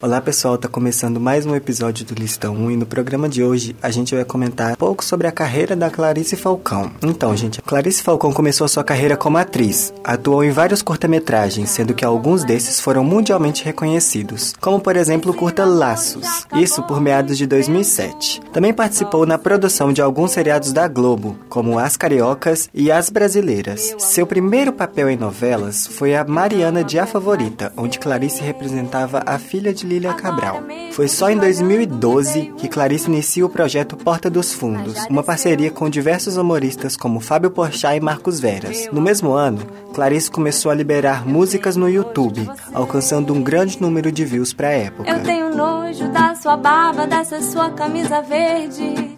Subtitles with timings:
[0.00, 3.74] Olá pessoal, tá começando mais um episódio do Listão 1 e no programa de hoje
[3.82, 6.92] a gente vai comentar um pouco sobre a carreira da Clarice Falcão.
[7.02, 12.04] Então, gente, Clarice Falcão começou sua carreira como atriz, atuou em vários curta-metragens, sendo que
[12.04, 17.44] alguns desses foram mundialmente reconhecidos, como por exemplo o curta Laços, isso por meados de
[17.44, 18.40] 2007.
[18.52, 23.96] Também participou na produção de alguns seriados da Globo, como As Cariocas e As Brasileiras.
[23.98, 29.40] Seu primeiro papel em novelas foi a Mariana de A Favorita, onde Clarice representava a
[29.40, 30.62] filha de Lília Cabral.
[30.92, 35.88] Foi só em 2012 que Clarice inicia o projeto Porta dos Fundos, uma parceria com
[35.88, 38.88] diversos humoristas como Fábio Porchat e Marcos Veras.
[38.92, 39.60] No mesmo ano,
[39.94, 44.72] Clarice começou a liberar músicas no YouTube, alcançando um grande número de views para a
[44.72, 45.10] época.
[45.10, 49.16] Eu tenho nojo da sua barba, dessa sua camisa verde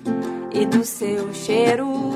[0.52, 2.09] e do seu cheiro.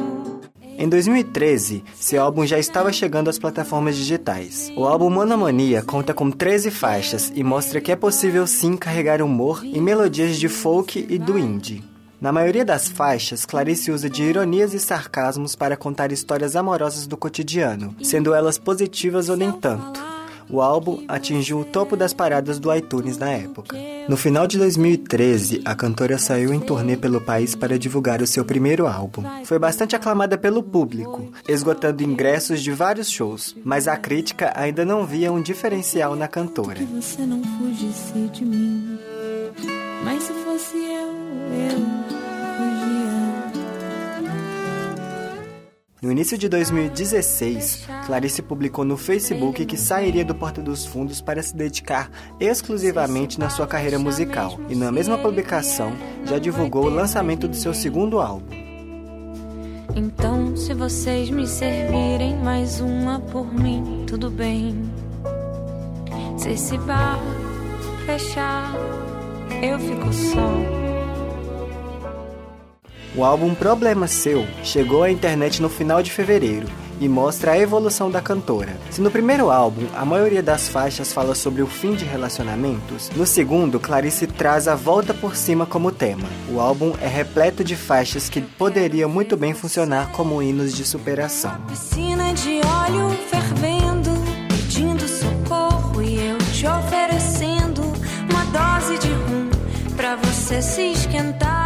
[0.84, 4.70] Em 2013, seu álbum já estava chegando às plataformas digitais.
[4.76, 9.64] O álbum Monomania conta com 13 faixas e mostra que é possível sim carregar humor
[9.64, 11.82] em melodias de folk e do indie.
[12.20, 17.16] Na maioria das faixas, Clarice usa de ironias e sarcasmos para contar histórias amorosas do
[17.16, 20.13] cotidiano, sendo elas positivas ou nem tanto
[20.48, 23.76] o álbum atingiu o topo das paradas do iTunes na época.
[24.08, 28.44] No final de 2013, a cantora saiu em turnê pelo país para divulgar o seu
[28.44, 29.22] primeiro álbum.
[29.44, 35.06] Foi bastante aclamada pelo público, esgotando ingressos de vários shows, mas a crítica ainda não
[35.06, 36.74] via um diferencial na cantora.
[36.74, 38.98] Que você não fugisse de mim,
[40.04, 41.08] mas se fosse eu,
[41.70, 42.03] eu
[46.04, 51.42] No início de 2016, Clarice publicou no Facebook que sairia do Porta dos Fundos para
[51.42, 55.96] se dedicar exclusivamente na sua carreira musical, e na mesma publicação
[56.26, 58.54] já divulgou o lançamento do seu segundo álbum.
[59.96, 64.76] Então, se vocês me servirem mais uma por mim, tudo bem.
[66.36, 67.18] Se esse bar
[68.04, 68.74] fechar,
[69.62, 70.83] eu fico só.
[73.16, 76.66] O álbum Problema Seu chegou à internet no final de fevereiro
[77.00, 78.76] e mostra a evolução da cantora.
[78.90, 83.24] Se no primeiro álbum a maioria das faixas fala sobre o fim de relacionamentos, no
[83.24, 86.28] segundo Clarice traz a volta por cima como tema.
[86.50, 91.56] O álbum é repleto de faixas que poderiam muito bem funcionar como hinos de superação.
[91.68, 94.10] Piscina de óleo fervendo,
[94.48, 97.80] pedindo socorro e eu te oferecendo
[98.28, 99.50] uma dose de rum
[99.96, 101.63] pra você se esquentar.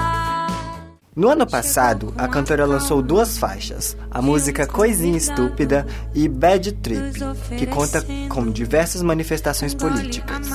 [1.18, 5.84] No ano passado, a cantora lançou duas faixas, a música Coisinha Estúpida
[6.14, 7.18] e Bad Trip,
[7.58, 10.48] que conta com diversas manifestações políticas.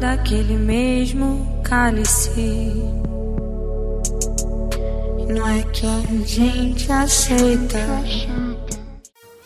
[0.00, 2.74] Daquele mesmo cálice.
[5.28, 7.78] Não é que a gente aceita.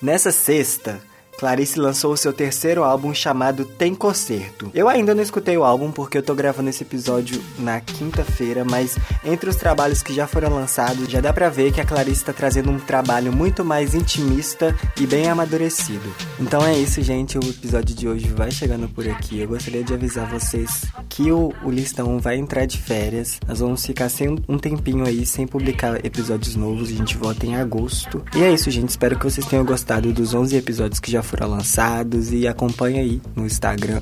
[0.00, 0.98] Nessa sexta,
[1.38, 4.70] Clarice lançou o seu terceiro álbum chamado Tem Concerto.
[4.72, 8.96] Eu ainda não escutei o álbum porque eu tô gravando esse episódio na quinta-feira, mas
[9.24, 12.32] entre os trabalhos que já foram lançados, já dá pra ver que a Clarice está
[12.32, 16.14] trazendo um trabalho muito mais intimista e bem amadurecido.
[16.38, 17.36] Então é isso, gente.
[17.36, 19.40] O episódio de hoje vai chegando por aqui.
[19.40, 23.38] Eu gostaria de avisar vocês que o, o Listão vai entrar de férias.
[23.46, 26.90] Nós vamos ficar sem um tempinho aí, sem publicar episódios novos.
[26.90, 28.24] A gente volta em agosto.
[28.34, 28.90] E é isso, gente.
[28.90, 33.20] Espero que vocês tenham gostado dos 11 episódios que já foram lançados e acompanha aí
[33.34, 34.00] no Instagram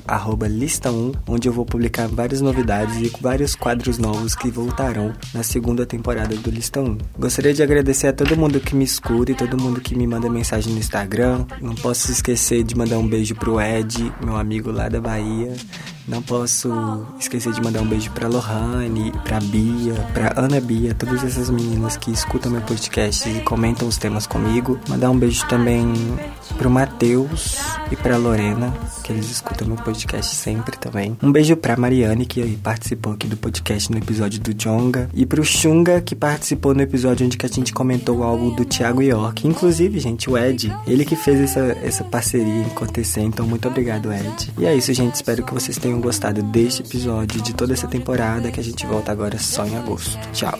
[0.53, 5.85] lista1, onde eu vou publicar várias novidades e vários quadros novos que voltarão na segunda
[5.85, 6.97] temporada do Lista 1.
[7.17, 10.29] Gostaria de agradecer a todo mundo que me escuta e todo mundo que me manda
[10.29, 11.45] mensagem no Instagram.
[11.61, 15.53] Não posso esquecer de mandar um beijo pro Ed, meu amigo lá da Bahia.
[16.07, 16.69] Não posso
[17.17, 21.95] esquecer de mandar um beijo pra Lohane, pra Bia, pra Ana Bia, todas essas meninas
[21.95, 24.77] que escutam meu podcast e comentam os temas comigo.
[24.89, 25.93] Mandar um beijo também
[26.57, 27.57] pro Matheus
[27.91, 28.73] e pra Lorena,
[29.03, 31.17] que eles escutam meu podcast sempre também.
[31.21, 35.09] Um beijo pra Mariane, que participou aqui do podcast no episódio do Jonga.
[35.13, 39.01] E pro Xunga, que participou no episódio onde a gente comentou o álbum do Thiago
[39.01, 39.47] York.
[39.47, 43.21] Inclusive, gente, o Ed, ele que fez essa, essa parceria acontecer.
[43.21, 44.53] Então, muito obrigado, Ed.
[44.57, 45.15] E é isso, gente.
[45.15, 49.11] Espero que vocês tenham gostado deste episódio de toda essa temporada que a gente volta
[49.11, 50.17] agora só em agosto.
[50.33, 50.59] Tchau.